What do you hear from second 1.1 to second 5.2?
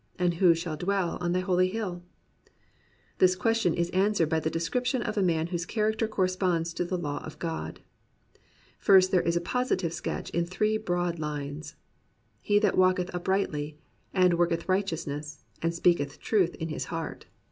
in thy holy hill? This question is answered by the description of